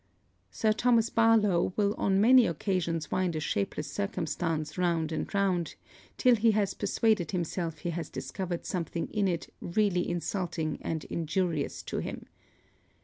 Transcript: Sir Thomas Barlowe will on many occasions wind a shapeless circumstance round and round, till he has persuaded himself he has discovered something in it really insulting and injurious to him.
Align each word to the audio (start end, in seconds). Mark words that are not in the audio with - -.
Sir 0.49 0.73
Thomas 0.73 1.11
Barlowe 1.11 1.73
will 1.75 1.93
on 1.93 2.19
many 2.19 2.47
occasions 2.47 3.11
wind 3.11 3.35
a 3.35 3.39
shapeless 3.39 3.85
circumstance 3.87 4.75
round 4.75 5.11
and 5.11 5.31
round, 5.31 5.75
till 6.17 6.33
he 6.35 6.53
has 6.53 6.73
persuaded 6.73 7.29
himself 7.29 7.77
he 7.81 7.91
has 7.91 8.09
discovered 8.09 8.65
something 8.65 9.09
in 9.09 9.27
it 9.27 9.53
really 9.61 10.09
insulting 10.09 10.79
and 10.81 11.05
injurious 11.05 11.83
to 11.83 11.99
him. 11.99 12.25